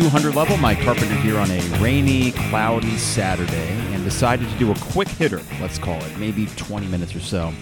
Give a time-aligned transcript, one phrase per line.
[0.00, 0.56] 200 level.
[0.56, 5.42] Mike Carpenter here on a rainy, cloudy Saturday and decided to do a quick hitter,
[5.60, 7.52] let's call it, maybe 20 minutes or so,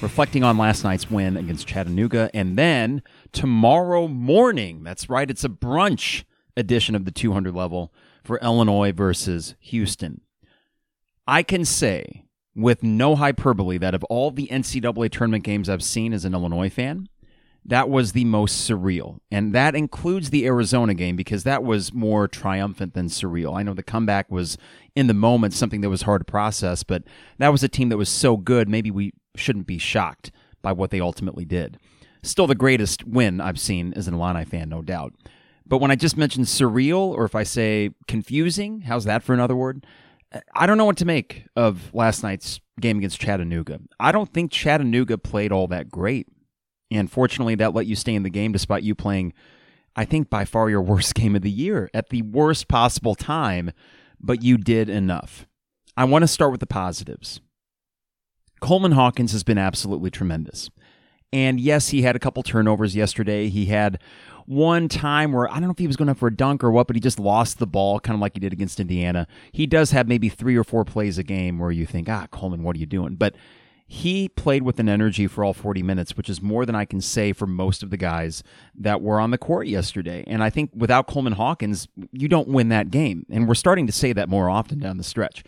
[0.00, 2.30] reflecting on last night's win against Chattanooga.
[2.32, 3.02] And then
[3.32, 6.22] tomorrow morning, that's right, it's a brunch
[6.56, 10.20] edition of the 200 level for Illinois versus Houston.
[11.26, 16.12] I can say with no hyperbole that of all the NCAA tournament games I've seen
[16.12, 17.08] as an Illinois fan,
[17.64, 19.18] that was the most surreal.
[19.30, 23.56] And that includes the Arizona game because that was more triumphant than surreal.
[23.56, 24.56] I know the comeback was
[24.96, 27.04] in the moment something that was hard to process, but
[27.38, 30.30] that was a team that was so good, maybe we shouldn't be shocked
[30.62, 31.78] by what they ultimately did.
[32.22, 35.14] Still the greatest win I've seen as an Illini fan, no doubt.
[35.66, 39.54] But when I just mentioned surreal, or if I say confusing, how's that for another
[39.54, 39.86] word?
[40.54, 43.80] I don't know what to make of last night's game against Chattanooga.
[43.98, 46.28] I don't think Chattanooga played all that great.
[46.90, 49.32] And fortunately, that let you stay in the game despite you playing,
[49.94, 53.72] I think, by far your worst game of the year at the worst possible time,
[54.20, 55.46] but you did enough.
[55.96, 57.40] I want to start with the positives.
[58.60, 60.70] Coleman Hawkins has been absolutely tremendous.
[61.32, 63.48] And yes, he had a couple turnovers yesterday.
[63.48, 64.00] He had
[64.46, 66.70] one time where I don't know if he was going up for a dunk or
[66.70, 69.26] what, but he just lost the ball, kind of like he did against Indiana.
[69.52, 72.62] He does have maybe three or four plays a game where you think, ah, Coleman,
[72.62, 73.14] what are you doing?
[73.14, 73.36] But
[73.92, 77.00] he played with an energy for all 40 minutes, which is more than I can
[77.00, 78.44] say for most of the guys
[78.78, 80.22] that were on the court yesterday.
[80.28, 83.26] And I think without Coleman Hawkins, you don't win that game.
[83.28, 85.42] And we're starting to say that more often down the stretch.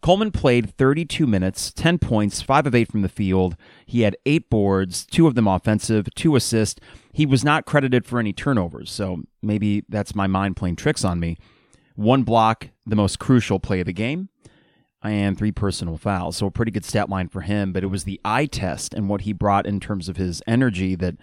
[0.00, 3.56] Coleman played 32 minutes, 10 points, 5 of 8 from the field.
[3.84, 6.80] He had 8 boards, 2 of them offensive, 2 assists.
[7.12, 11.20] He was not credited for any turnovers, so maybe that's my mind playing tricks on
[11.20, 11.36] me.
[11.94, 14.30] One block, the most crucial play of the game
[15.02, 16.36] and three personal fouls.
[16.36, 19.08] So a pretty good stat line for him, but it was the eye test and
[19.08, 21.16] what he brought in terms of his energy that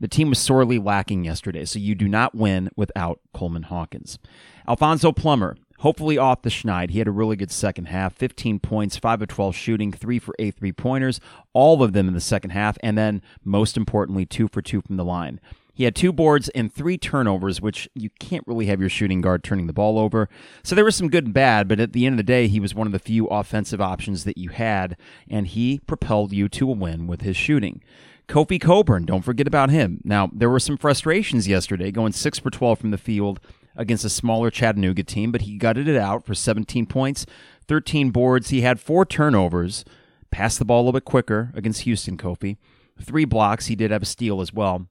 [0.00, 1.64] the team was sorely lacking yesterday.
[1.64, 4.18] So you do not win without Coleman Hawkins.
[4.66, 6.90] Alfonso Plummer, hopefully off the schneid.
[6.90, 10.34] He had a really good second half 15 points, 5 of 12 shooting, 3 for
[10.38, 11.20] 8 three pointers,
[11.52, 14.96] all of them in the second half, and then most importantly, 2 for 2 from
[14.96, 15.40] the line.
[15.72, 19.42] He had two boards and three turnovers, which you can't really have your shooting guard
[19.42, 20.28] turning the ball over.
[20.62, 22.60] So there was some good and bad, but at the end of the day, he
[22.60, 24.96] was one of the few offensive options that you had,
[25.28, 27.82] and he propelled you to a win with his shooting.
[28.28, 30.00] Kofi Cockburn, don't forget about him.
[30.04, 33.40] Now, there were some frustrations yesterday, going 6 for 12 from the field
[33.74, 37.26] against a smaller Chattanooga team, but he gutted it out for 17 points,
[37.66, 38.50] 13 boards.
[38.50, 39.84] He had four turnovers,
[40.30, 42.56] passed the ball a little bit quicker against Houston, Kofi.
[43.02, 43.66] Three blocks.
[43.66, 44.86] He did have a steal as well.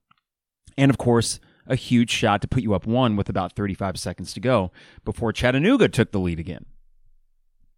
[0.80, 4.34] And of course, a huge shot to put you up one with about 35 seconds
[4.34, 4.72] to go
[5.04, 6.66] before Chattanooga took the lead again.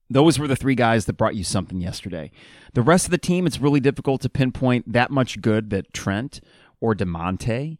[0.07, 2.31] Those were the three guys that brought you something yesterday.
[2.73, 6.41] The rest of the team, it's really difficult to pinpoint that much good that Trent
[6.79, 7.79] or DeMonte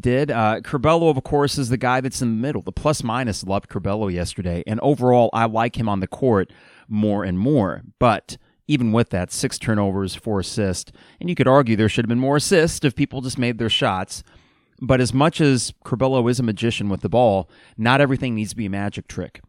[0.00, 0.32] did.
[0.32, 2.62] Uh, Curbelo, of course, is the guy that's in the middle.
[2.62, 4.64] The plus minus loved Curbelo yesterday.
[4.66, 6.52] And overall, I like him on the court
[6.88, 7.82] more and more.
[8.00, 10.90] But even with that, six turnovers, four assists.
[11.20, 13.70] And you could argue there should have been more assists if people just made their
[13.70, 14.24] shots.
[14.80, 18.56] But as much as Curbelo is a magician with the ball, not everything needs to
[18.56, 19.40] be a magic trick.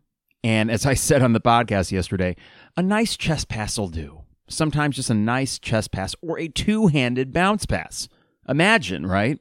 [0.44, 2.36] And as I said on the podcast yesterday,
[2.76, 4.22] a nice chest pass will do.
[4.50, 8.08] Sometimes just a nice chest pass or a two handed bounce pass.
[8.48, 9.40] Imagine, right?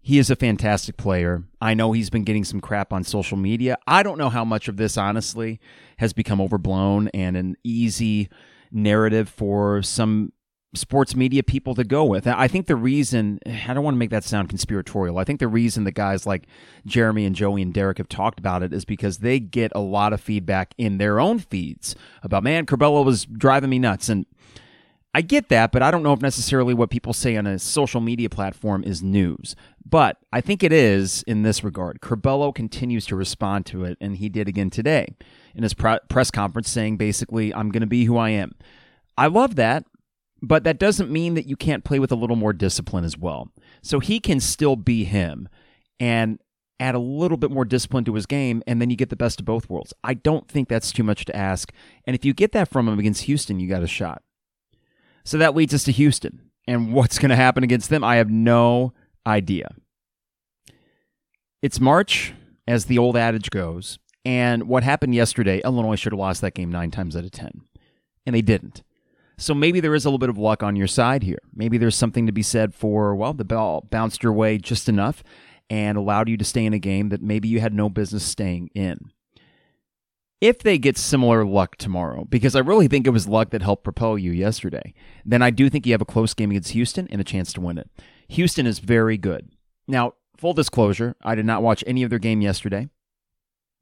[0.00, 1.44] He is a fantastic player.
[1.60, 3.76] I know he's been getting some crap on social media.
[3.86, 5.60] I don't know how much of this, honestly,
[5.98, 8.28] has become overblown and an easy
[8.72, 10.32] narrative for some
[10.74, 12.26] sports media people to go with.
[12.26, 15.18] I think the reason, eh, I don't want to make that sound conspiratorial.
[15.18, 16.46] I think the reason the guys like
[16.86, 20.12] Jeremy and Joey and Derek have talked about it is because they get a lot
[20.12, 24.08] of feedback in their own feeds about, man, Curbelo was driving me nuts.
[24.08, 24.24] And
[25.14, 28.00] I get that, but I don't know if necessarily what people say on a social
[28.00, 29.54] media platform is news.
[29.84, 32.00] But I think it is in this regard.
[32.00, 35.08] Curbelo continues to respond to it, and he did again today
[35.54, 38.54] in his press conference saying basically, I'm going to be who I am.
[39.18, 39.84] I love that
[40.42, 43.48] but that doesn't mean that you can't play with a little more discipline as well.
[43.80, 45.48] So he can still be him
[46.00, 46.40] and
[46.80, 49.38] add a little bit more discipline to his game, and then you get the best
[49.38, 49.94] of both worlds.
[50.02, 51.72] I don't think that's too much to ask.
[52.04, 54.22] And if you get that from him against Houston, you got a shot.
[55.24, 56.50] So that leads us to Houston.
[56.66, 58.92] And what's going to happen against them, I have no
[59.24, 59.68] idea.
[61.62, 62.34] It's March,
[62.66, 64.00] as the old adage goes.
[64.24, 67.62] And what happened yesterday, Illinois should have lost that game nine times out of 10.
[68.26, 68.82] And they didn't.
[69.42, 71.40] So maybe there is a little bit of luck on your side here.
[71.52, 75.24] Maybe there's something to be said for, well, the ball bounced your way just enough
[75.68, 78.70] and allowed you to stay in a game that maybe you had no business staying
[78.72, 79.10] in.
[80.40, 83.82] If they get similar luck tomorrow, because I really think it was luck that helped
[83.82, 84.94] propel you yesterday,
[85.24, 87.60] then I do think you have a close game against Houston and a chance to
[87.60, 87.90] win it.
[88.28, 89.50] Houston is very good.
[89.88, 92.90] Now, full disclosure, I did not watch any of their game yesterday.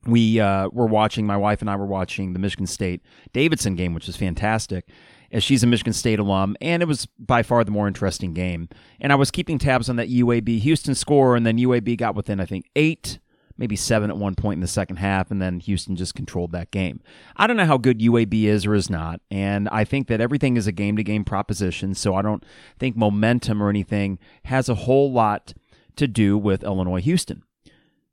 [0.06, 3.02] we uh, were watching, my wife and I were watching the Michigan State
[3.32, 4.88] Davidson game, which is fantastic,
[5.32, 8.68] as she's a Michigan State alum, and it was by far the more interesting game.
[9.00, 12.40] And I was keeping tabs on that UAB Houston score, and then UAB got within,
[12.40, 13.18] I think, eight,
[13.56, 16.70] maybe seven at one point in the second half, and then Houston just controlled that
[16.70, 17.00] game.
[17.36, 20.56] I don't know how good UAB is or is not, and I think that everything
[20.56, 22.44] is a game to game proposition, so I don't
[22.78, 25.54] think momentum or anything has a whole lot
[25.96, 27.42] to do with Illinois Houston.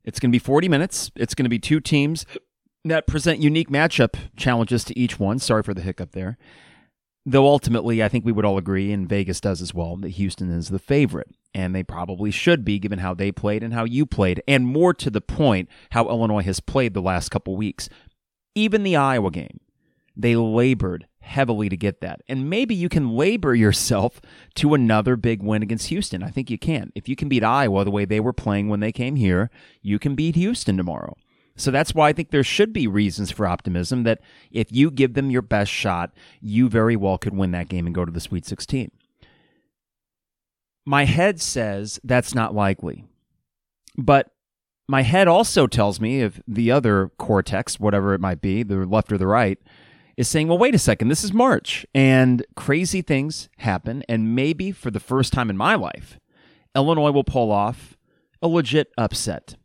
[0.03, 1.11] It's going to be 40 minutes.
[1.15, 2.25] It's going to be two teams
[2.85, 5.39] that present unique matchup challenges to each one.
[5.39, 6.37] Sorry for the hiccup there.
[7.29, 10.49] Though ultimately, I think we would all agree, and Vegas does as well, that Houston
[10.49, 11.27] is the favorite.
[11.53, 14.41] And they probably should be, given how they played and how you played.
[14.47, 17.89] And more to the point, how Illinois has played the last couple weeks.
[18.55, 19.59] Even the Iowa game,
[20.15, 22.21] they labored heavily to get that.
[22.29, 24.21] And maybe you can labor yourself
[24.55, 26.23] to another big win against Houston.
[26.23, 26.93] I think you can.
[26.95, 29.49] If you can beat Iowa the way they were playing when they came here,
[29.81, 31.17] you can beat Houston tomorrow.
[31.57, 34.21] So that's why I think there should be reasons for optimism that
[34.51, 37.95] if you give them your best shot, you very well could win that game and
[37.95, 38.91] go to the Sweet 16.
[40.85, 43.05] My head says that's not likely.
[43.97, 44.31] But
[44.87, 49.11] my head also tells me if the other cortex, whatever it might be, the left
[49.11, 49.57] or the right,
[50.15, 54.03] is saying, well, wait a second, this is March and crazy things happen.
[54.07, 56.19] And maybe for the first time in my life,
[56.75, 57.97] Illinois will pull off
[58.41, 59.55] a legit upset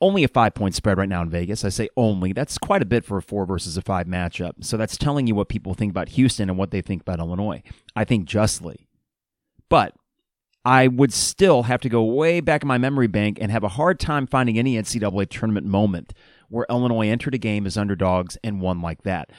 [0.00, 1.64] only a five point spread right now in Vegas.
[1.64, 2.32] I say only.
[2.32, 4.64] That's quite a bit for a four versus a five matchup.
[4.64, 7.62] So that's telling you what people think about Houston and what they think about Illinois.
[7.94, 8.88] I think justly.
[9.68, 9.94] But
[10.64, 13.68] I would still have to go way back in my memory bank and have a
[13.68, 16.12] hard time finding any NCAA tournament moment
[16.48, 19.30] where Illinois entered a game as underdogs and won like that.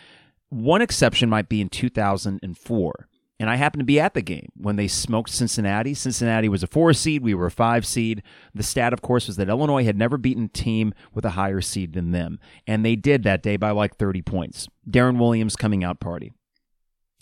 [0.49, 4.77] One exception might be in 2004 and I happened to be at the game when
[4.77, 5.93] they smoked Cincinnati.
[5.93, 7.21] Cincinnati was a four seed.
[7.21, 8.23] We were a five seed.
[8.53, 11.61] The stat, of course, was that Illinois had never beaten a team with a higher
[11.61, 12.39] seed than them.
[12.65, 14.67] And they did that day by like 30 points.
[14.89, 16.33] Deron Williams coming out party.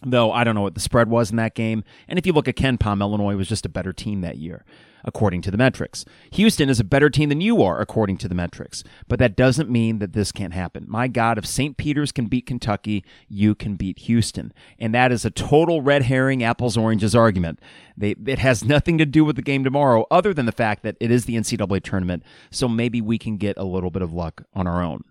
[0.03, 1.83] Though I don't know what the spread was in that game.
[2.07, 4.65] And if you look at KenPom, Illinois was just a better team that year
[5.05, 6.03] according to the metrics.
[6.31, 8.83] Houston is a better team than you are, according to the metrics.
[9.07, 10.85] But that doesn't mean that this can't happen.
[10.89, 11.77] My God, if St.
[11.77, 14.51] Peter's can beat Kentucky, you can beat Houston.
[14.79, 17.59] And that is a total red herring, apples, oranges argument.
[17.95, 20.97] They, it has nothing to do with the game tomorrow, other than the fact that
[20.99, 22.23] it is the NCAA tournament.
[22.49, 25.03] So maybe we can get a little bit of luck on our own.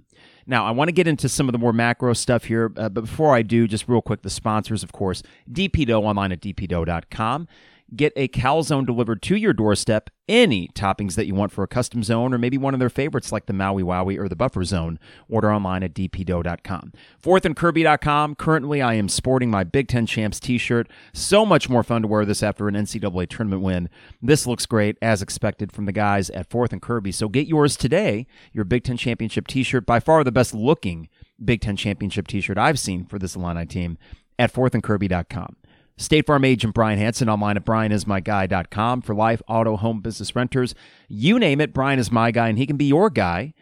[0.47, 3.03] Now, I want to get into some of the more macro stuff here, uh, but
[3.03, 7.49] before I do, just real quick, the sponsors, of course, DP Dough online at dpdough.com.
[7.95, 12.03] Get a calzone delivered to your doorstep, any toppings that you want for a custom
[12.03, 14.99] zone, or maybe one of their favorites like the Maui Wowie or the Buffer Zone.
[15.29, 16.93] Order online at dpdough.com.
[17.23, 18.37] Fourthandkirby.com.
[18.37, 20.89] Currently, I am sporting my Big Ten Champs t shirt.
[21.13, 23.91] So much more fun to wear this after an NCAA tournament win.
[24.23, 27.13] This looks great, as expected from the guys at Fourth and Kirby.
[27.13, 29.85] So get yours today, your Big Ten Championship t shirt.
[29.85, 31.09] By far the best looking
[31.45, 33.99] Big Ten Championship t shirt I've seen for this Illini team
[34.39, 35.57] at fourthandkirby.com.
[35.97, 40.75] State Farm agent Brian Hanson online at brianismyguy.com for life, auto, home, business renters.
[41.09, 43.55] You name it, Brian is my guy, and he can be your guy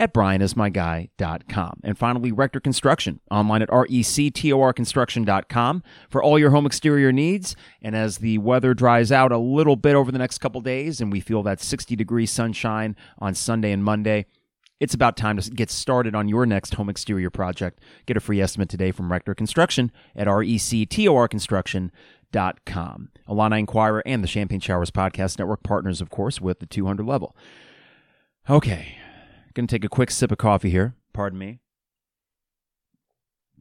[0.00, 1.80] at brianismyguy.com.
[1.84, 7.54] And finally, Rector Construction online at rectorconstruction.com for all your home exterior needs.
[7.82, 11.12] And as the weather dries out a little bit over the next couple days and
[11.12, 14.24] we feel that 60 degree sunshine on Sunday and Monday,
[14.80, 17.80] it's about time to get started on your next home exterior project.
[18.06, 23.08] Get a free estimate today from Rector Construction at rectorconstruction.com.
[23.28, 27.36] Illini Inquirer and the Champagne Showers Podcast Network partners, of course, with the 200 level.
[28.48, 28.96] Okay,
[29.52, 30.94] gonna take a quick sip of coffee here.
[31.12, 31.60] Pardon me.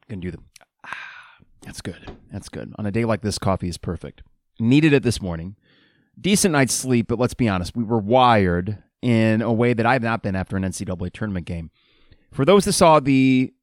[0.07, 0.39] Gonna do the.
[0.85, 0.95] Ah,
[1.61, 2.15] that's good.
[2.31, 2.73] That's good.
[2.77, 4.23] On a day like this, coffee is perfect.
[4.57, 5.57] Needed it this morning.
[6.19, 10.03] Decent night's sleep, but let's be honest, we were wired in a way that I've
[10.03, 11.71] not been after an NCAA tournament game.
[12.31, 13.53] For those that saw the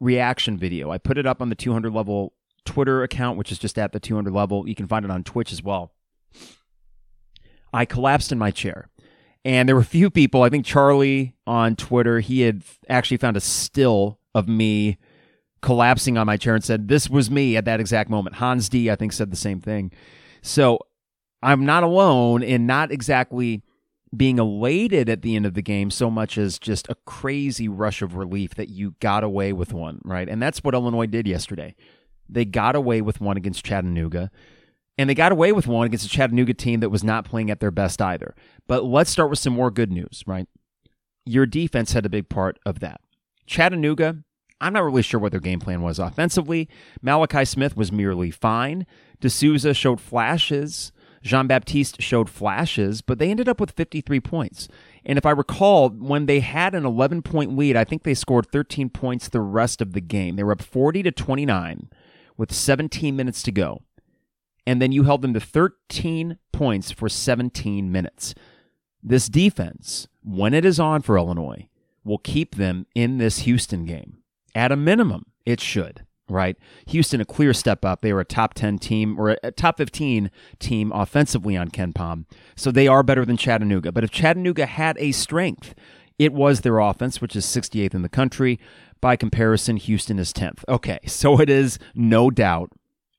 [0.00, 3.78] reaction video, I put it up on the 200 level Twitter account, which is just
[3.78, 4.68] at the 200 level.
[4.68, 5.92] You can find it on Twitch as well.
[7.72, 8.90] I collapsed in my chair.
[9.44, 13.36] And there were a few people, I think Charlie on Twitter, he had actually found
[13.38, 14.98] a still of me
[15.62, 18.36] collapsing on my chair and said, This was me at that exact moment.
[18.36, 19.92] Hans D, I think, said the same thing.
[20.42, 20.78] So
[21.42, 23.62] I'm not alone in not exactly
[24.16, 28.02] being elated at the end of the game so much as just a crazy rush
[28.02, 30.28] of relief that you got away with one, right?
[30.28, 31.76] And that's what Illinois did yesterday.
[32.28, 34.30] They got away with one against Chattanooga,
[34.98, 37.60] and they got away with one against a Chattanooga team that was not playing at
[37.60, 38.34] their best either.
[38.66, 40.46] But let's start with some more good news, right?
[41.24, 43.00] Your defense had a big part of that.
[43.46, 44.18] Chattanooga,
[44.60, 46.68] I'm not really sure what their game plan was offensively.
[47.00, 48.86] Malachi Smith was merely fine.
[49.20, 54.68] De Sousa showed flashes Jean Baptiste showed flashes, but they ended up with 53 points.
[55.04, 58.50] And if I recall, when they had an 11 point lead, I think they scored
[58.50, 60.36] 13 points the rest of the game.
[60.36, 61.90] They were up 40 to 29
[62.36, 63.82] with 17 minutes to go.
[64.66, 68.34] And then you held them to 13 points for 17 minutes.
[69.02, 71.68] This defense, when it is on for Illinois,
[72.04, 74.18] will keep them in this Houston game.
[74.54, 76.56] At a minimum, it should right?
[76.86, 78.00] Houston, a clear step up.
[78.00, 82.24] They were a top 10 team or a top 15 team offensively on KenPom.
[82.56, 83.92] So they are better than Chattanooga.
[83.92, 85.74] But if Chattanooga had a strength,
[86.18, 88.60] it was their offense, which is 68th in the country.
[89.00, 90.64] By comparison, Houston is 10th.
[90.68, 92.70] Okay, so it is no doubt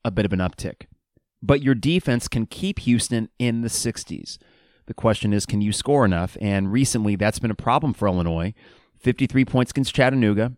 [0.04, 0.86] a bit of an uptick.
[1.42, 4.38] But your defense can keep Houston in the 60s.
[4.86, 6.36] The question is, can you score enough?
[6.40, 8.54] And recently, that's been a problem for Illinois.
[9.00, 10.52] 53 points against Chattanooga,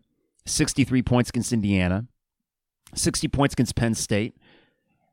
[0.45, 2.05] 63 points against Indiana,
[2.95, 4.35] 60 points against Penn State.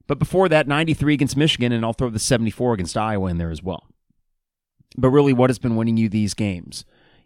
[0.07, 3.51] But before that, 93 against Michigan, and I'll throw the 74 against Iowa in there
[3.51, 3.89] as well.
[4.97, 6.85] But really, what has been winning you these games,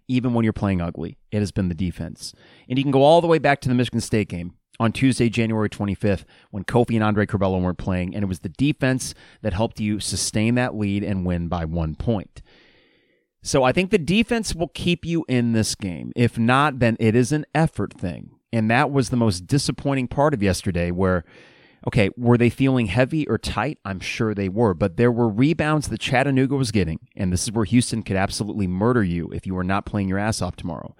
[0.09, 1.19] even when you're playing ugly?
[1.33, 2.33] It has been the defense.
[2.69, 5.29] And you can go all the way back to the Michigan State game on Tuesday,
[5.29, 9.55] January 25th, when Kofi and Andre Curbelo weren't playing, and it was the defense that
[9.55, 12.43] helped you sustain that lead and win by one point.
[13.43, 16.13] So I think the defense will keep you in this game.
[16.15, 18.36] If not, then it is an effort thing.
[18.57, 21.25] And that was the most disappointing part of yesterday where
[21.87, 23.79] okay, were they feeling heavy or tight?
[23.85, 27.53] I'm sure they were, but there were rebounds that Chattanooga was getting, and this is
[27.53, 30.97] where Houston could absolutely murder you if you were not playing your ass off tomorrow.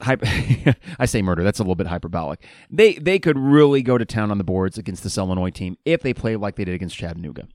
[0.00, 1.42] I say murder.
[1.42, 2.46] That's a little bit hyperbolic.
[2.70, 6.00] They they could really go to town on the boards against this Illinois team if
[6.00, 7.48] they play like they did against Chattanooga.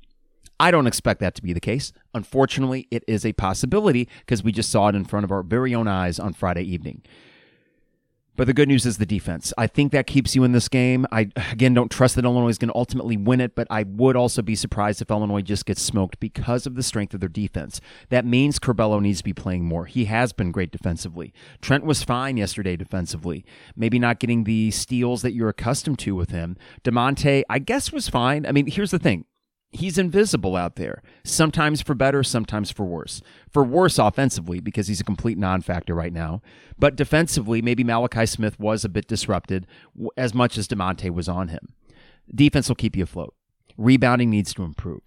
[0.60, 1.94] I don't expect that to be the case.
[2.14, 5.74] Unfortunately, it is a possibility because we just saw it in front of our very
[5.74, 7.04] own eyes on Friday evening.
[8.36, 9.54] But the good news is the defense.
[9.58, 11.06] I think that keeps you in this game.
[11.12, 14.16] I, again, don't trust that Illinois is going to ultimately win it, but I would
[14.16, 17.80] also be surprised if Illinois just gets smoked because of the strength of their defense.
[18.10, 19.86] That means Curbelo needs to be playing more.
[19.86, 21.34] He has been great defensively.
[21.62, 23.46] Trent was fine yesterday defensively.
[23.76, 26.58] Maybe not getting the steals that you're accustomed to with him.
[26.84, 28.46] DeMonte, I guess, was fine.
[28.46, 29.26] I mean, here's the thing
[29.76, 33.22] he's invisible out there, sometimes for better, sometimes for worse.
[33.52, 36.42] For worse offensively, because he's a complete non factor right now.
[36.78, 39.68] But defensively, maybe Malachi Smith was a bit disrupted
[40.18, 41.74] as much as DeMonte was on him.
[42.34, 43.36] Defense will keep you afloat.
[43.78, 45.02] Rebounding needs to improve.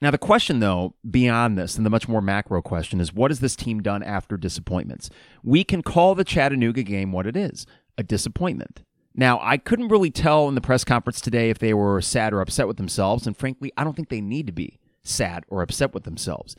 [0.00, 3.40] Now, the question, though, beyond this, and the much more macro question, is what has
[3.40, 5.10] this team done after disappointments?
[5.42, 8.84] We can call the Chattanooga game what it is a disappointment.
[9.18, 12.40] Now, I couldn't really tell in the press conference today if they were sad or
[12.40, 15.92] upset with themselves, and frankly, I don't think they need to be sad or upset
[15.92, 16.54] with themselves.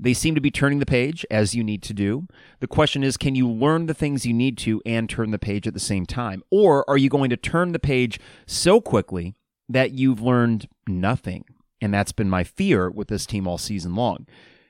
[0.00, 2.26] They seem to be turning the page as you need to do.
[2.58, 5.68] The question is can you learn the things you need to and turn the page
[5.68, 6.42] at the same time?
[6.50, 9.36] Or are you going to turn the page so quickly
[9.68, 11.44] that you've learned nothing?
[11.80, 14.26] And that's been my fear with this team all season long.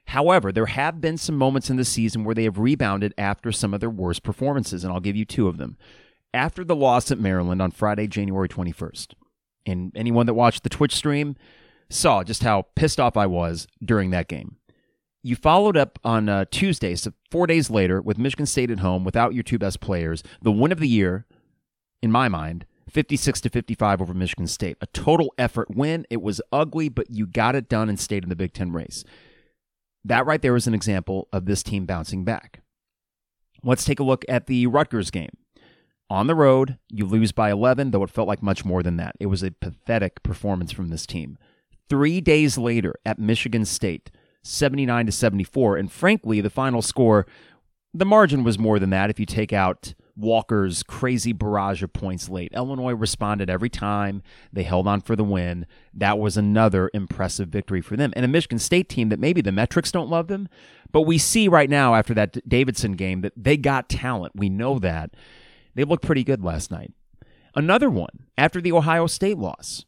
[0.09, 3.73] However, there have been some moments in the season where they have rebounded after some
[3.73, 5.79] of their worst performances, and I'll give you two of them
[6.35, 9.15] after the loss at Maryland on Friday, January 21st.
[9.67, 11.37] And anyone that watched the Twitch stream
[11.89, 14.57] saw just how pissed off I was during that game.
[15.23, 19.05] You followed up on uh, Tuesday, so four days later, with Michigan State at home
[19.05, 20.23] without your two best players.
[20.41, 21.27] The win of the year,
[22.03, 24.77] in my mind, 56 to 55 over Michigan State.
[24.81, 26.07] A total effort win.
[26.11, 29.05] It was ugly, but you got it done and stayed in the Big Ten race.
[30.05, 32.62] That right there is an example of this team bouncing back.
[33.62, 35.31] Let's take a look at the Rutgers game.
[36.12, 39.16] On the road, you lose by 11, though it felt like much more than that.
[39.19, 41.38] It was a pathetic performance from this team.
[41.88, 44.11] Three days later at Michigan State,
[44.42, 45.78] 79 to 74.
[45.78, 47.26] And frankly, the final score,
[47.95, 52.28] the margin was more than that if you take out Walker's crazy barrage of points
[52.28, 52.52] late.
[52.52, 54.23] Illinois responded every time.
[54.52, 55.64] They held on for the win.
[55.95, 58.12] That was another impressive victory for them.
[58.14, 60.50] And a Michigan State team that maybe the metrics don't love them,
[60.90, 64.35] but we see right now after that Davidson game that they got talent.
[64.37, 65.14] We know that.
[65.75, 66.93] They looked pretty good last night.
[67.55, 69.85] Another one after the Ohio State loss.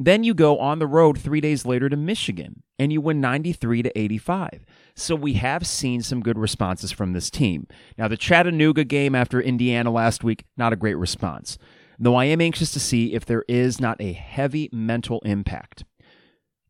[0.00, 3.82] Then you go on the road three days later to Michigan and you win 93
[3.82, 4.64] to 85.
[4.94, 7.66] So we have seen some good responses from this team.
[7.96, 11.58] Now, the Chattanooga game after Indiana last week, not a great response.
[11.98, 15.84] Though I am anxious to see if there is not a heavy mental impact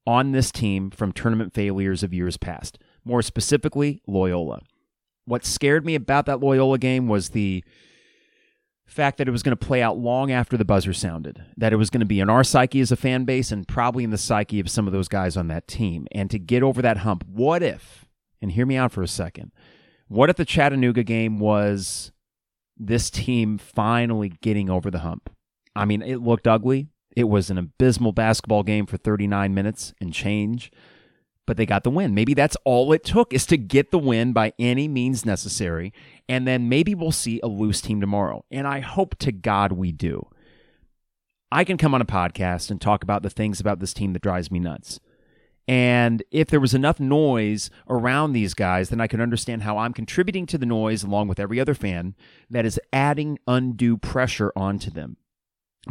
[0.07, 4.61] on this team from tournament failures of years past, more specifically, Loyola.
[5.27, 7.63] What scared me about that Loyola game was the
[8.89, 11.77] fact that it was going to play out long after the buzzer sounded, that it
[11.77, 14.19] was going to be in our psyche as a fan base and probably in the
[14.19, 16.07] psyche of some of those guys on that team.
[16.13, 18.07] And to get over that hump, what if,
[18.41, 19.53] and hear me out for a second,
[20.09, 22.13] what if the Chattanooga game was
[22.79, 25.31] this team finally getting over the hump?
[25.77, 26.89] I mean, it looked ugly.
[27.15, 30.73] It was an abysmal basketball game for 39 minutes and change.
[31.49, 32.15] But they got the win.
[32.15, 35.95] Maybe that's all it took is to get the win by any means necessary.
[36.29, 38.45] And then maybe we'll see a loose team tomorrow.
[38.51, 40.29] And I hope to God we do.
[41.51, 44.21] I can come on a podcast and talk about the things about this team that
[44.21, 45.01] drives me nuts.
[45.67, 49.95] And if there was enough noise around these guys, then I could understand how I'm
[49.95, 52.15] contributing to the noise along with every other fan
[52.51, 55.17] that is adding undue pressure onto them.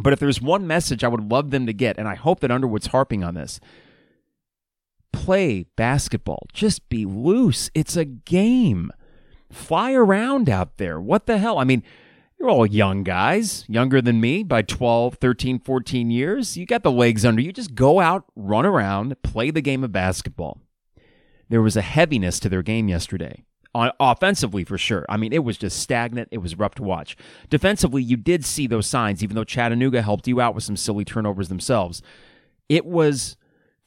[0.00, 2.52] But if there's one message I would love them to get, and I hope that
[2.52, 3.58] Underwood's harping on this,
[5.12, 6.46] play basketball.
[6.52, 7.70] Just be loose.
[7.74, 8.90] It's a game.
[9.50, 11.00] Fly around out there.
[11.00, 11.58] What the hell?
[11.58, 11.82] I mean,
[12.38, 16.56] you're all young guys, younger than me by 12, 13, 14 years.
[16.56, 17.52] You got the legs under you.
[17.52, 20.60] Just go out, run around, play the game of basketball.
[21.48, 23.44] There was a heaviness to their game yesterday.
[23.74, 25.06] Offensively, for sure.
[25.08, 26.28] I mean, it was just stagnant.
[26.30, 27.16] It was rough to watch.
[27.48, 31.04] Defensively, you did see those signs, even though Chattanooga helped you out with some silly
[31.04, 32.02] turnovers themselves.
[32.68, 33.37] It was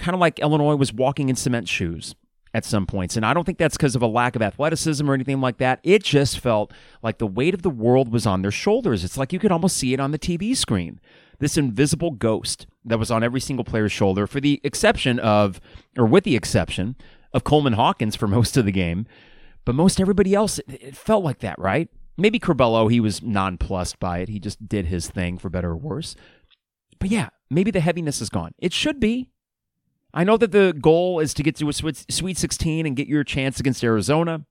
[0.01, 2.15] kind of like Illinois was walking in cement shoes
[2.53, 3.15] at some points.
[3.15, 5.79] And I don't think that's because of a lack of athleticism or anything like that.
[5.84, 9.03] It just felt like the weight of the world was on their shoulders.
[9.03, 11.00] It's like you could almost see it on the TV screen.
[11.39, 15.62] This invisible ghost that was on every single player's shoulder, for the exception of,
[15.98, 16.96] or with the exception
[17.34, 19.05] of Coleman Hawkins for most of the game.
[19.63, 21.88] But most everybody else, it felt like that, right?
[22.17, 24.29] Maybe Curbelo, he was nonplussed by it.
[24.29, 26.15] He just did his thing for better or worse.
[27.00, 28.51] But yeah, maybe the heaviness is gone.
[28.60, 29.29] It should be.
[30.13, 33.23] I know that the goal is to get to a Sweet 16 and get your
[33.23, 34.45] chance against Arizona.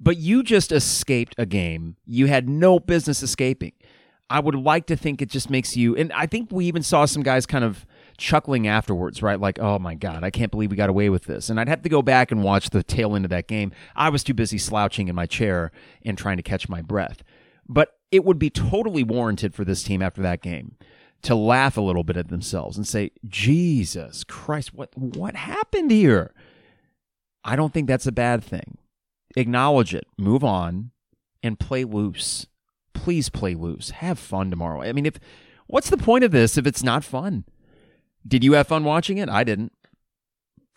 [0.00, 3.72] But you just escaped a game you had no business escaping.
[4.28, 7.04] I would like to think it just makes you, and I think we even saw
[7.04, 7.86] some guys kind of
[8.16, 9.38] chuckling afterwards, right?
[9.38, 11.50] Like, oh my God, I can't believe we got away with this.
[11.50, 13.72] And I'd have to go back and watch the tail end of that game.
[13.94, 15.72] I was too busy slouching in my chair
[16.04, 17.22] and trying to catch my breath.
[17.68, 20.76] But it would be totally warranted for this team after that game
[21.24, 26.32] to laugh a little bit at themselves and say, Jesus Christ, what, what happened here?
[27.42, 28.78] I don't think that's a bad thing.
[29.36, 30.90] Acknowledge it, move on,
[31.42, 32.46] and play loose.
[32.92, 33.90] Please play loose.
[33.90, 34.82] Have fun tomorrow.
[34.82, 35.18] I mean, if
[35.66, 37.44] what's the point of this if it's not fun?
[38.26, 39.28] Did you have fun watching it?
[39.28, 39.72] I didn't.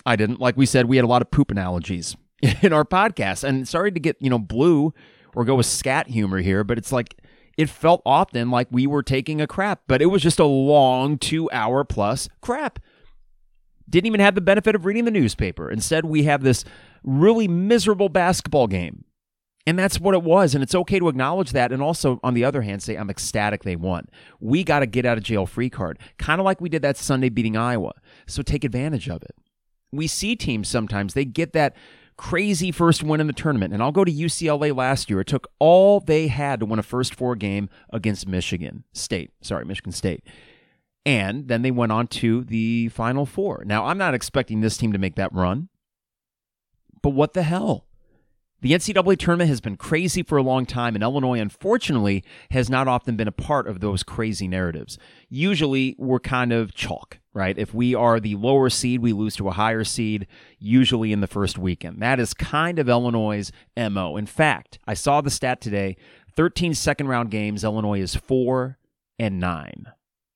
[0.05, 0.39] I didn't.
[0.39, 2.15] Like we said, we had a lot of poop analogies
[2.62, 3.43] in our podcast.
[3.43, 4.93] And sorry to get, you know, blue
[5.36, 7.17] or go with scat humor here, but it's like
[7.58, 11.17] it felt often like we were taking a crap, but it was just a long
[11.17, 12.80] two hour plus crap.
[13.89, 15.72] Didn't even have the benefit of reading the newspaper.
[15.72, 16.63] Instead, we have this
[17.04, 19.06] really miserable basketball game.
[19.65, 20.54] And that's what it was.
[20.56, 21.72] And it's okay to acknowledge that.
[21.74, 24.08] And also, on the other hand, say, I'm ecstatic they won.
[24.39, 26.96] We got a get out of jail free card, kind of like we did that
[26.96, 27.93] Sunday beating Iowa.
[28.28, 29.36] So take advantage of it.
[29.91, 31.76] We see teams sometimes, they get that
[32.17, 33.73] crazy first win in the tournament.
[33.73, 35.21] And I'll go to UCLA last year.
[35.21, 39.32] It took all they had to win a first four game against Michigan State.
[39.41, 40.23] Sorry, Michigan State.
[41.06, 43.63] And then they went on to the Final Four.
[43.65, 45.69] Now, I'm not expecting this team to make that run,
[47.01, 47.86] but what the hell?
[48.60, 52.88] The NCAA tournament has been crazy for a long time, and Illinois, unfortunately, has not
[52.88, 54.97] often been a part of those crazy narratives.
[55.30, 57.58] Usually, we're kind of chalk, right?
[57.58, 60.26] If we are the lower seed, we lose to a higher seed,
[60.60, 62.02] usually in the first weekend.
[62.02, 64.17] That is kind of Illinois' MO.
[64.17, 65.95] In fact, I saw the stat today
[66.36, 68.78] 13 second round games, Illinois is 4
[69.19, 69.86] and 9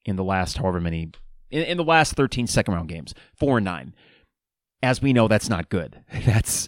[0.05, 1.11] in the last however many,
[1.49, 3.93] in, in the last 13 second round games, 4 and 9.
[4.83, 6.03] As we know, that's not good.
[6.25, 6.67] That's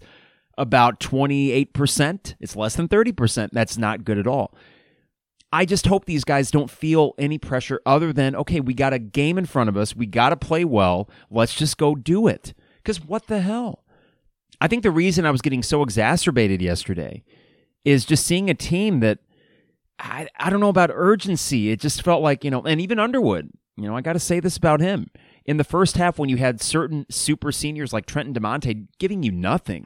[0.56, 2.36] about 28%.
[2.40, 3.50] It's less than 30%.
[3.52, 4.54] That's not good at all.
[5.54, 8.98] I just hope these guys don't feel any pressure other than, okay, we got a
[8.98, 9.96] game in front of us.
[9.96, 11.08] We got to play well.
[11.30, 12.56] Let's just go do it.
[12.78, 13.84] Because what the hell?
[14.60, 17.24] I think the reason I was getting so exacerbated yesterday
[17.86, 19.20] is just seeing a team that
[20.00, 21.70] I, I don't know about urgency.
[21.70, 24.40] It just felt like, you know, and even Underwood, you know, I got to say
[24.40, 25.12] this about him.
[25.46, 29.32] In the first half, when you had certain super seniors like Trenton DeMonte giving you
[29.32, 29.86] nothing,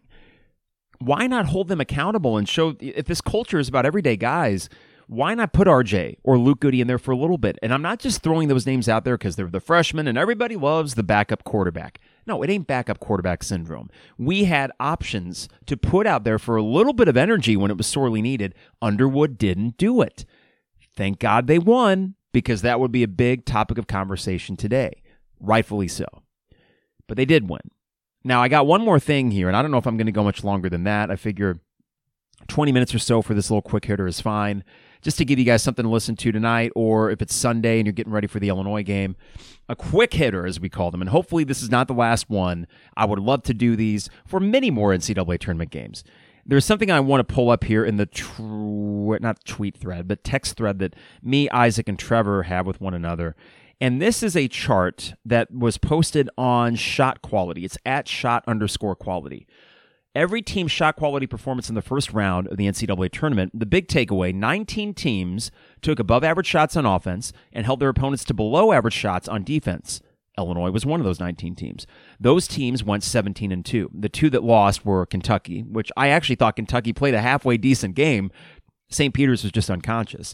[1.00, 4.70] why not hold them accountable and show if this culture is about everyday guys?
[5.10, 7.58] Why not put RJ or Luke Goode in there for a little bit?
[7.64, 10.58] And I'm not just throwing those names out there because they're the freshmen and everybody
[10.58, 12.00] loves the backup quarterback.
[12.26, 13.90] No, it ain't backup quarterback syndrome.
[14.18, 17.78] We had options to put out there for a little bit of energy when it
[17.78, 18.54] was sorely needed.
[18.82, 20.26] Underwood didn't do it.
[20.98, 25.04] Thank God they won because that would be a big topic of conversation today.
[25.40, 26.06] Rightfully so.
[27.08, 27.62] But they did win.
[28.26, 30.12] Now, I got one more thing here, and I don't know if I'm going to
[30.12, 31.10] go much longer than that.
[31.10, 31.62] I figure
[32.48, 34.64] 20 minutes or so for this little quick hitter is fine,
[35.02, 37.86] just to give you guys something to listen to tonight, or if it's Sunday and
[37.86, 39.16] you're getting ready for the Illinois game,
[39.70, 41.02] a quick hitter, as we call them.
[41.02, 42.68] And hopefully, this is not the last one.
[42.96, 46.04] I would love to do these for many more NCAA tournament games.
[46.46, 50.24] There's something I want to pull up here in the tr- not tweet thread, but
[50.24, 53.36] text thread that me, Isaac, and Trevor have with one another.
[53.82, 57.66] And this is a chart that was posted on shot quality.
[57.66, 59.46] It's at shot underscore quality.
[60.18, 63.88] Every team's shot quality performance in the first round of the NCAA tournament, the big
[63.88, 65.52] takeaway 19 teams
[65.84, 69.44] took above average shots on offense and held their opponents to below average shots on
[69.44, 70.02] defense.
[70.36, 71.86] Illinois was one of those 19 teams.
[72.20, 73.92] Those teams went 17 and 2.
[73.94, 77.94] The two that lost were Kentucky, which I actually thought Kentucky played a halfway decent
[77.94, 78.32] game.
[78.90, 79.14] St.
[79.14, 80.34] Peter's was just unconscious.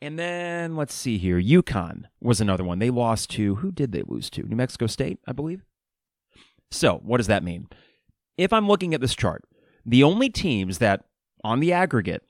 [0.00, 1.40] And then let's see here.
[1.40, 2.80] UConn was another one.
[2.80, 4.42] They lost to who did they lose to?
[4.42, 5.62] New Mexico State, I believe.
[6.72, 7.68] So, what does that mean?
[8.36, 9.44] If I'm looking at this chart,
[9.84, 11.04] the only teams that
[11.44, 12.22] on the aggregate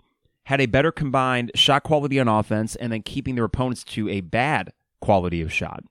[0.47, 4.21] had a better combined shot quality on offense and then keeping their opponents to a
[4.21, 5.85] bad quality of shot.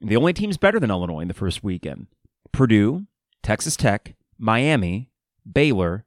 [0.00, 2.06] The only teams better than Illinois in the first weekend
[2.52, 3.06] Purdue,
[3.42, 5.10] Texas Tech, Miami,
[5.50, 6.04] Baylor,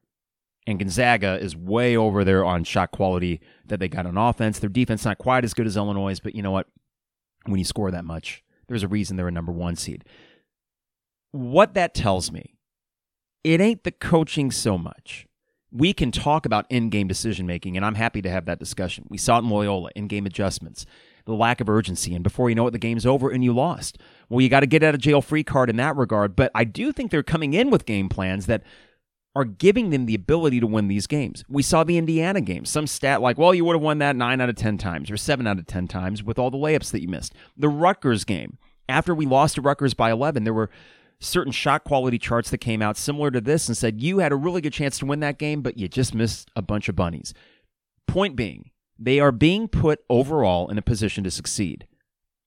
[0.66, 4.58] and Gonzaga is way over there on shot quality that they got on offense.
[4.58, 6.66] Their defense not quite as good as Illinois, but you know what?
[7.46, 10.04] When you score that much, there's a reason they're a number one seed.
[11.32, 12.53] What that tells me,
[13.44, 15.26] it ain't the coaching so much.
[15.70, 19.06] We can talk about in-game decision making, and I'm happy to have that discussion.
[19.08, 20.86] We saw it in Loyola, in-game adjustments,
[21.26, 23.98] the lack of urgency, and before you know it, the game's over and you lost.
[24.28, 26.64] Well, you got to get out of jail free card in that regard, but I
[26.64, 28.62] do think they're coming in with game plans that
[29.36, 31.44] are giving them the ability to win these games.
[31.48, 32.64] We saw the Indiana game.
[32.64, 35.16] Some stat like, well, you would have won that 9 out of 10 times or
[35.16, 37.34] 7 out of 10 times with all the layups that you missed.
[37.56, 38.58] The Rutgers game.
[38.88, 40.70] After we lost to Rutgers by 11, there were
[41.20, 44.36] certain shot quality charts that came out similar to this and said you had a
[44.36, 47.32] really good chance to win that game, but you just missed a bunch of bunnies.
[48.06, 51.86] Point being, they are being put overall in a position to succeed.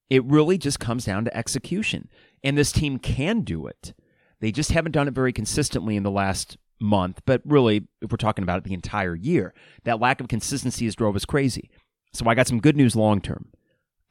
[0.09, 2.09] It really just comes down to execution.
[2.43, 3.93] And this team can do it.
[4.39, 8.17] They just haven't done it very consistently in the last month, but really, if we're
[8.17, 9.53] talking about it the entire year,
[9.83, 11.71] that lack of consistency has drove us crazy.
[12.13, 13.47] So I got some good news long term.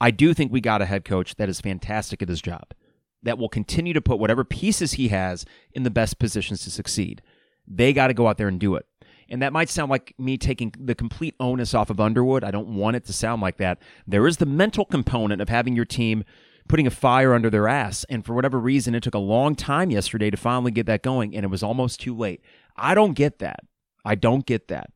[0.01, 2.75] I do think we got a head coach that is fantastic at his job,
[3.23, 7.23] that will continue to put whatever pieces he has in the best positions to succeed.
[7.67, 8.87] They got to go out there and do it.
[9.29, 12.45] And that might sound like me taking the complete onus off of Underwood.
[12.45, 13.79] I don't want it to sound like that.
[14.07, 16.25] There is the mental component of having your team
[16.69, 18.05] putting a fire under their ass.
[18.09, 21.35] And for whatever reason, it took a long time yesterday to finally get that going,
[21.35, 22.41] and it was almost too late.
[22.77, 23.61] I don't get that.
[24.05, 24.91] I don't get that.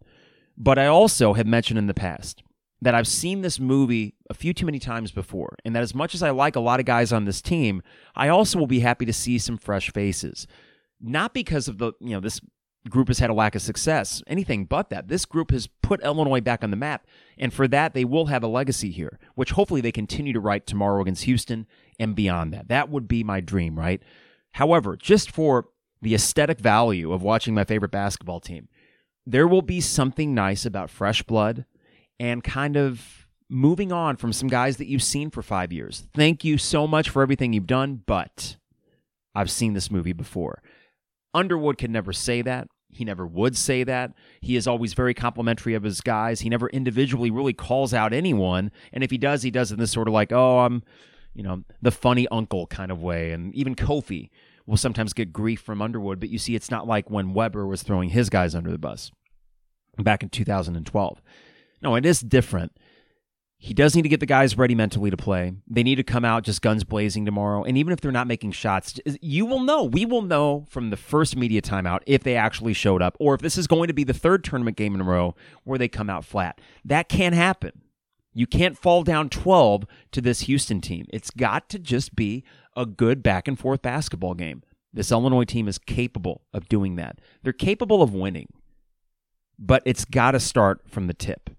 [0.57, 2.43] But I also have mentioned in the past
[2.83, 6.15] that I've seen this movie a few too many times before, and that as much
[6.15, 7.83] as I like a lot of guys on this team,
[8.15, 10.47] I also will be happy to see some fresh faces.
[11.01, 12.41] Not because of the, you know, this
[12.89, 15.09] group has had a lack of success, anything but that.
[15.09, 18.43] This group has put Illinois back on the map, and for that, they will have
[18.43, 21.67] a legacy here, which hopefully they continue to write tomorrow against Houston
[21.99, 22.69] and beyond that.
[22.69, 24.03] That would be my dream, right?
[24.53, 25.69] However, just for
[26.01, 28.69] the aesthetic value of watching my favorite basketball team,
[29.27, 31.67] there will be something nice about fresh blood
[32.21, 36.07] and kind of moving on from some guys that you've seen for five years.
[36.15, 38.59] Thank you so much for everything you've done, but
[39.35, 40.63] I've seen this movie before.
[41.33, 42.69] Underwood could never say that.
[42.93, 44.13] He never would say that.
[44.41, 46.41] He is always very complimentary of his guys.
[46.41, 48.71] He never individually really calls out anyone.
[48.93, 50.83] And if he does, he does it in this sort of like, oh, I'm,
[51.33, 53.33] you know, the funny uncle kind of way.
[53.33, 54.29] And even Kofi
[54.67, 57.83] will sometimes get grief from Underwood, but you see, it's not like when Weber was
[57.83, 59.11] throwing his guys under the bus
[59.97, 61.23] back in 2012.
[61.83, 62.73] No, it is different.
[63.63, 65.53] He does need to get the guys ready mentally to play.
[65.69, 67.63] They need to come out just guns blazing tomorrow.
[67.63, 69.85] And even if they're not making shots, you will know.
[69.85, 73.43] We will know from the first media timeout if they actually showed up or if
[73.43, 76.09] this is going to be the third tournament game in a row where they come
[76.09, 76.59] out flat.
[76.87, 77.83] That can't happen.
[78.33, 81.05] You can't fall down 12 to this Houston team.
[81.11, 84.63] It's got to just be a good back and forth basketball game.
[84.91, 87.19] This Illinois team is capable of doing that.
[87.43, 88.49] They're capable of winning,
[89.59, 91.51] but it's got to start from the tip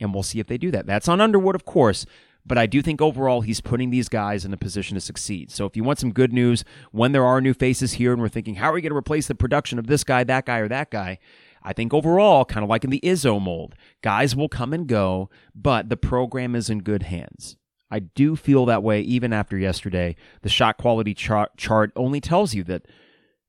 [0.00, 0.86] and we'll see if they do that.
[0.86, 2.06] That's on Underwood, of course,
[2.44, 5.50] but I do think overall he's putting these guys in a position to succeed.
[5.50, 8.28] So if you want some good news when there are new faces here and we're
[8.28, 10.68] thinking, how are we going to replace the production of this guy, that guy, or
[10.68, 11.18] that guy?
[11.62, 15.28] I think overall, kind of like in the Izzo mold, guys will come and go,
[15.54, 17.56] but the program is in good hands.
[17.90, 20.14] I do feel that way even after yesterday.
[20.42, 22.86] The shot quality chart, chart only tells you that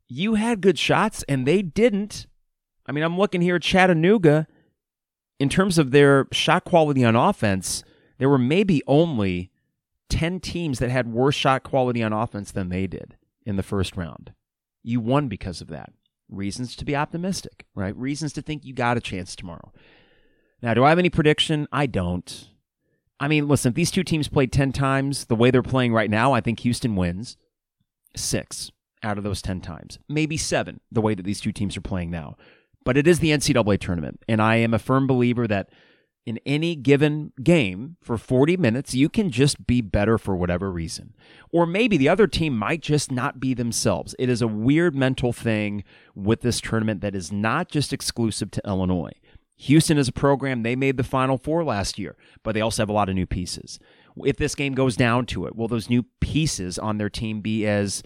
[0.07, 2.25] you had good shots and they didn't.
[2.87, 4.47] I mean, I'm looking here at Chattanooga
[5.39, 7.83] in terms of their shot quality on offense,
[8.17, 9.51] there were maybe only
[10.09, 13.95] 10 teams that had worse shot quality on offense than they did in the first
[13.95, 14.33] round.
[14.83, 15.91] You won because of that.
[16.29, 17.95] Reasons to be optimistic, right?
[17.95, 19.71] Reasons to think you got a chance tomorrow.
[20.61, 21.67] Now, do I have any prediction?
[21.71, 22.49] I don't.
[23.19, 26.09] I mean, listen, if these two teams played 10 times the way they're playing right
[26.09, 27.37] now, I think Houston wins
[28.15, 28.71] six
[29.03, 29.99] out of those 10 times.
[30.09, 32.35] Maybe seven, the way that these two teams are playing now.
[32.87, 35.69] But it is the NCAA tournament, and I am a firm believer that
[36.25, 41.13] in any given game for 40 minutes, you can just be better for whatever reason.
[41.51, 44.15] Or maybe the other team might just not be themselves.
[44.17, 45.83] It is a weird mental thing
[46.15, 49.11] with this tournament that is not just exclusive to Illinois.
[49.57, 52.89] Houston is a program, they made the Final Four last year, but they also have
[52.89, 53.79] a lot of new pieces.
[54.23, 57.67] If this game goes down to it, will those new pieces on their team be
[57.67, 58.01] as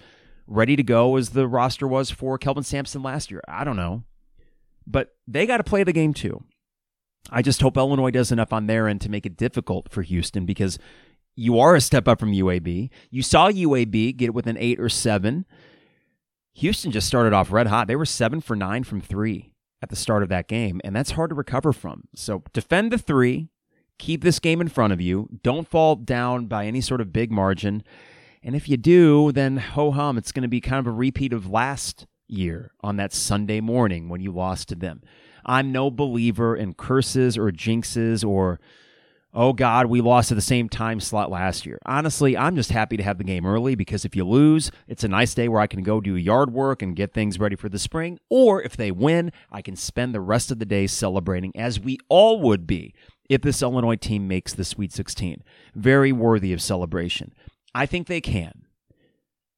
[0.48, 3.42] ready to go as the roster was for Kelvin Sampson last year?
[3.48, 4.06] I don't know.
[4.86, 6.44] But they got to play the game too.
[7.30, 10.46] I just hope Illinois does enough on their end to make it difficult for Houston
[10.46, 10.80] because
[11.36, 12.90] you are a step up from UAB.
[13.10, 15.46] You saw UAB get it with an eight or seven.
[16.56, 17.88] Houston just started off red hot.
[17.88, 21.12] They were seven for nine from three at the start of that game, and that's
[21.12, 22.04] hard to recover from.
[22.16, 23.50] So defend the three,
[23.98, 25.30] keep this game in front of you.
[25.44, 27.84] Don't fall down by any sort of big margin.
[28.44, 31.34] And if you do, then ho hum, it's going to be kind of a repeat
[31.34, 35.02] of last year on that Sunday morning when you lost to them.
[35.46, 38.60] I'm no believer in curses or jinxes or,
[39.34, 41.80] oh God, we lost at the same time slot last year.
[41.86, 45.08] Honestly, I'm just happy to have the game early because if you lose, it's a
[45.08, 47.80] nice day where I can go do yard work and get things ready for the
[47.80, 48.20] spring.
[48.30, 51.98] Or if they win, I can spend the rest of the day celebrating as we
[52.08, 52.94] all would be
[53.30, 55.44] if this Illinois team makes the Sweet 16.
[55.74, 57.34] Very worthy of celebration.
[57.74, 58.66] I think they can.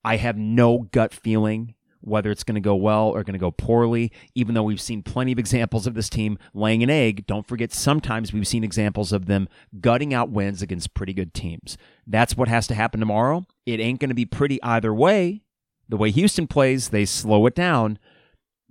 [0.06, 3.52] I have no gut feeling whether it's going to go well or going to go
[3.52, 4.12] poorly.
[4.36, 7.74] Even though we've seen plenty of examples of this team laying an egg, don't forget
[7.74, 9.48] sometimes we've seen examples of them
[9.80, 11.78] gutting out wins against pretty good teams.
[12.06, 13.46] That's what has to happen tomorrow.
[13.66, 15.44] It ain't going to be pretty either way.
[15.90, 18.00] The way Houston plays, they slow it down.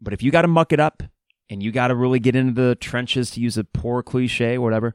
[0.00, 1.02] But if you got to muck it up
[1.48, 4.94] and you got to really get into the trenches to use a poor cliche, whatever,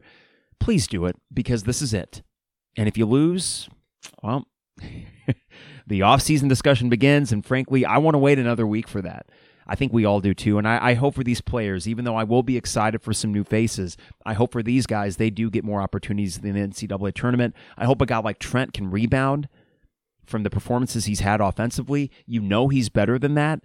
[0.59, 2.21] please do it because this is it.
[2.75, 3.69] And if you lose,
[4.21, 4.45] well,
[5.87, 9.27] the offseason discussion begins, and frankly, I want to wait another week for that.
[9.67, 10.57] I think we all do too.
[10.57, 13.33] And I, I, hope for these players, even though I will be excited for some
[13.33, 17.13] new faces, I hope for these guys, they do get more opportunities in the NCAA
[17.13, 17.53] tournament.
[17.77, 19.49] I hope a guy like Trent can rebound
[20.25, 22.11] from the performances he's had offensively.
[22.25, 23.61] You know he's better than that.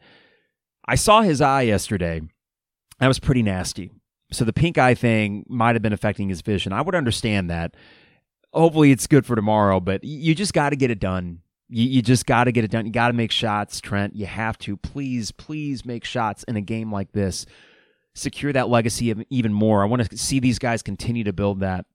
[0.87, 2.23] I saw his eye yesterday.
[2.99, 3.93] That was pretty nasty.
[4.33, 6.73] So the pink eye thing might have been affecting his vision.
[6.73, 7.77] I would understand that.
[8.53, 11.42] Hopefully it's good for tomorrow, but you just got to get it done
[11.73, 12.85] you, you just got to get it done.
[12.85, 14.15] You got to make shots, Trent.
[14.15, 14.77] You have to.
[14.77, 17.47] Please, please make shots in a game like this.
[18.15, 19.83] Secure that legacy even more.
[19.83, 21.87] I want to see these guys continue to build that.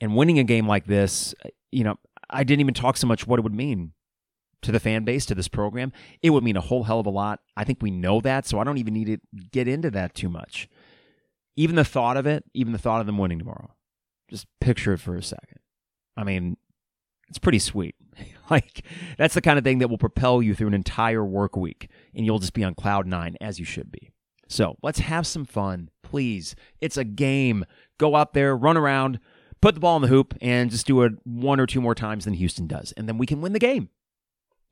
[0.00, 1.34] And winning a game like this,
[1.70, 3.92] you know, I didn't even talk so much what it would mean
[4.62, 5.92] to the fan base, to this program.
[6.20, 7.40] It would mean a whole hell of a lot.
[7.56, 9.18] I think we know that, so I don't even need to
[9.52, 10.68] get into that too much.
[11.54, 13.70] Even the thought of it, even the thought of them winning tomorrow,
[14.28, 15.60] just picture it for a second.
[16.16, 16.56] I mean,
[17.28, 17.94] it's pretty sweet.
[18.50, 18.84] like
[19.18, 22.24] that's the kind of thing that will propel you through an entire work week and
[22.24, 24.10] you'll just be on cloud 9 as you should be.
[24.48, 26.54] So, let's have some fun, please.
[26.80, 27.64] It's a game.
[27.98, 29.18] Go out there, run around,
[29.60, 32.26] put the ball in the hoop and just do it one or two more times
[32.26, 33.88] than Houston does and then we can win the game.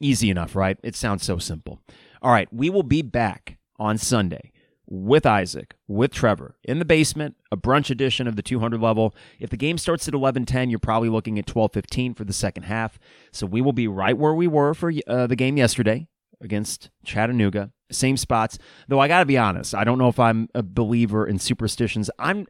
[0.00, 0.78] Easy enough, right?
[0.82, 1.80] It sounds so simple.
[2.22, 4.52] All right, we will be back on Sunday
[4.86, 9.14] with Isaac, with Trevor in the basement, a brunch edition of the 200 level.
[9.38, 12.98] If the game starts at 11:10, you're probably looking at 12:15 for the second half.
[13.32, 16.06] So we will be right where we were for uh, the game yesterday
[16.40, 17.70] against Chattanooga.
[17.90, 18.58] Same spots.
[18.88, 22.10] Though I got to be honest, I don't know if I'm a believer in superstitions.
[22.18, 22.46] I'm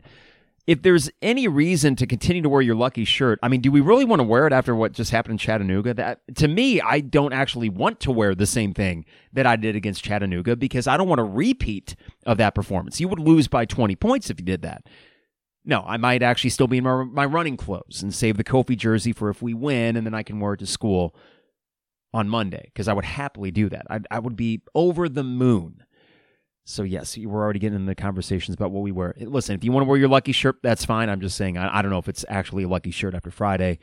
[0.66, 3.80] if there's any reason to continue to wear your lucky shirt, I mean, do we
[3.80, 5.92] really want to wear it after what just happened in Chattanooga?
[5.92, 9.76] That to me, I don't actually want to wear the same thing that I did
[9.76, 12.98] against Chattanooga because I don't want a repeat of that performance.
[12.98, 14.86] You would lose by 20 points if you did that.
[15.66, 18.76] No, I might actually still be in my, my running clothes and save the Kofi
[18.76, 21.14] jersey for if we win, and then I can wear it to school
[22.12, 23.86] on Monday because I would happily do that.
[23.90, 25.83] I, I would be over the moon
[26.64, 29.14] so yes, we're already getting into the conversations about what we wear.
[29.18, 31.08] Listen, if you want to wear your lucky shirt, that's fine.
[31.08, 33.78] I'm just saying I, I don't know if it's actually a lucky shirt after Friday,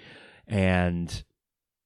[0.48, 1.24] and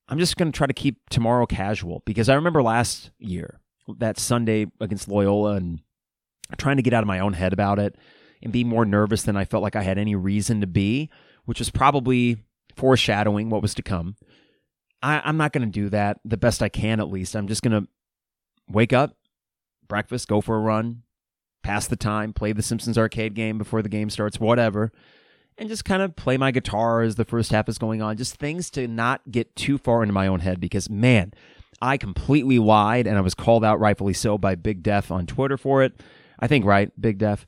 [0.07, 3.59] I'm just going to try to keep tomorrow casual because I remember last year
[3.97, 5.81] that Sunday against Loyola and
[6.57, 7.97] trying to get out of my own head about it
[8.41, 11.09] and be more nervous than I felt like I had any reason to be,
[11.45, 12.37] which was probably
[12.75, 14.15] foreshadowing what was to come.
[15.01, 17.35] I, I'm not going to do that the best I can, at least.
[17.35, 17.87] I'm just going to
[18.67, 19.17] wake up,
[19.87, 21.03] breakfast, go for a run,
[21.63, 24.91] pass the time, play the Simpsons arcade game before the game starts, whatever,
[25.57, 28.17] and just kind of play my guitar as the first half is going on.
[28.17, 31.33] Just things to not get too far into my own head because, man,
[31.81, 35.57] I completely lied and I was called out, rightfully so, by Big Def on Twitter
[35.57, 36.01] for it.
[36.39, 37.47] I think, right, Big Def?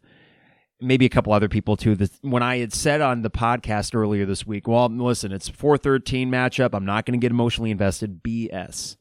[0.79, 1.97] Maybe a couple other people too.
[2.21, 6.69] when I had said on the podcast earlier this week, well, listen, it's 413 matchup.
[6.73, 8.21] I'm not going to get emotionally invested.
[8.23, 8.95] BS.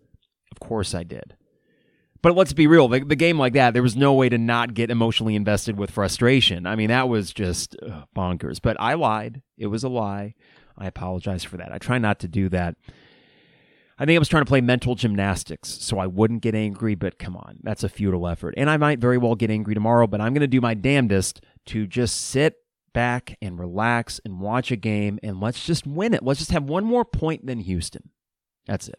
[0.51, 1.37] Of course I did.
[2.23, 4.75] But let's be real, the, the, game like that, there was no way to not
[4.75, 6.67] get emotionally invested with frustration.
[6.67, 8.61] I mean, that was just ugh, bonkers.
[8.61, 9.43] But I lied.
[9.59, 10.35] It was a lie.
[10.79, 11.73] I apologize for that.
[11.73, 12.77] I try not to do that.
[13.99, 17.19] I think I was trying to play mental gymnastics so I wouldn't get angry, but
[17.19, 18.55] come on, that's a futile effort.
[18.57, 21.41] And I might very well get angry tomorrow, but I'm going to do my damnedest
[21.67, 22.57] to just sit
[22.93, 26.23] back and relax and watch a game and let's just win it.
[26.23, 28.11] Let's just have one more point than Houston.
[28.67, 28.99] That's it.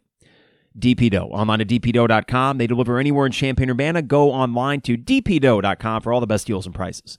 [0.79, 1.27] DP Dough.
[1.27, 2.57] Online at dpdough.com.
[2.57, 4.01] They deliver anywhere in Champaign Urbana.
[4.01, 7.17] Go online to dpdough.com for all the best deals and prices.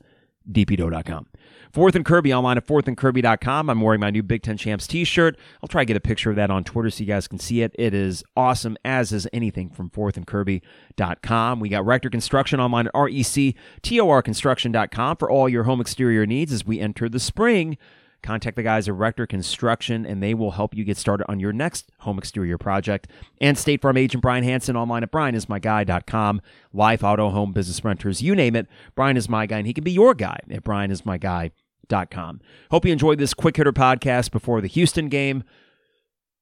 [0.51, 1.27] dpdough.com.
[1.73, 3.69] Fourth and Kirby online at fourthandkirby.com.
[3.69, 5.37] I'm wearing my new Big Ten Champs t-shirt.
[5.63, 7.63] I'll try to get a picture of that on Twitter so you guys can see
[7.63, 7.75] it.
[7.79, 11.61] It is awesome, as is anything from fourthandkirby.com.
[11.61, 16.81] We got Rector Construction online at rectorconstruction.com for all your home exterior needs as we
[16.81, 17.77] enter the spring.
[18.23, 21.53] Contact the guys at Rector Construction, and they will help you get started on your
[21.53, 23.09] next home exterior project.
[23.41, 26.41] And State Farm agent Brian Hanson online at brianismyguy.com.
[26.73, 28.67] Life, auto, home, business renters, you name it.
[28.95, 32.41] Brian is my guy, and he can be your guy at brianismyguy.com.
[32.71, 35.45] Hope you enjoyed this quick hitter podcast before the Houston game.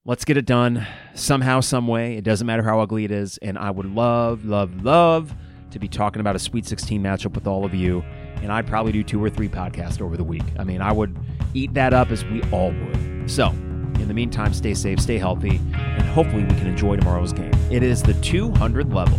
[0.05, 2.17] Let's get it done somehow, some way.
[2.17, 3.39] It doesn't matter how ugly it is.
[3.39, 5.35] And I would love, love, love
[5.73, 8.05] to be talking about a Sweet 16 matchup with all of you.
[8.47, 10.45] And I'd probably do two or three podcasts over the week.
[10.57, 11.19] I mean, I would
[11.53, 13.29] eat that up as we all would.
[13.29, 17.51] So, in the meantime, stay safe, stay healthy, and hopefully we can enjoy tomorrow's game.
[17.73, 19.19] It is the 200 level.